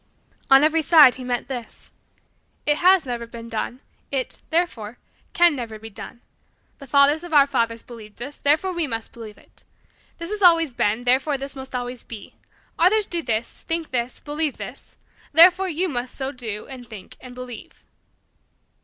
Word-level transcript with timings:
On 0.49 0.63
every 0.63 0.81
side 0.81 1.13
he 1.13 1.23
met 1.23 1.47
this: 1.47 1.91
"It 2.65 2.79
has 2.79 3.05
never 3.05 3.27
been 3.27 3.49
done; 3.49 3.81
it, 4.09 4.39
therefore, 4.49 4.97
can 5.33 5.55
never 5.55 5.77
be 5.77 5.91
done. 5.91 6.21
The 6.79 6.87
fathers 6.87 7.23
of 7.23 7.35
our 7.35 7.45
fathers 7.45 7.83
believed 7.83 8.17
this, 8.17 8.37
therefore 8.37 8.71
we 8.73 8.87
must 8.87 9.13
believe 9.13 9.37
it. 9.37 9.63
This 10.17 10.31
has 10.31 10.41
always 10.41 10.73
been, 10.73 11.03
therefore 11.03 11.37
this 11.37 11.55
must 11.55 11.75
always 11.75 12.03
be. 12.03 12.33
Others 12.79 13.05
do 13.05 13.21
this, 13.21 13.61
think 13.61 13.91
this, 13.91 14.19
believe 14.19 14.57
this, 14.57 14.95
therefore 15.33 15.69
you 15.69 15.87
must 15.87 16.15
so 16.15 16.31
do 16.31 16.65
and 16.65 16.89
think 16.89 17.15
and 17.21 17.35
believe." 17.35 17.83